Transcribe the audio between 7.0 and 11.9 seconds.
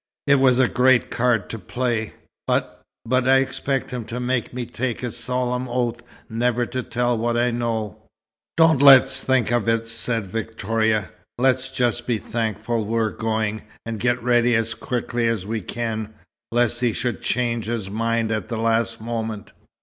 what I know." "Don't let's think of it," said Victoria. "Let's